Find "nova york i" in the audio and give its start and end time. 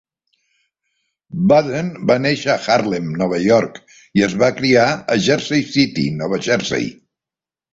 3.23-4.27